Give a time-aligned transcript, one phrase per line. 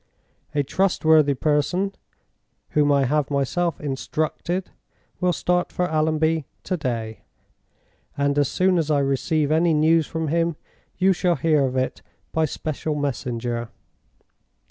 [0.55, 1.93] A trustworthy person,
[2.69, 4.71] whom I have myself instructed,
[5.19, 7.21] will start for Allonby to day,
[8.17, 10.55] and as soon as I receive any news from him,
[10.97, 12.01] you shall hear of it
[12.31, 13.69] by special messenger.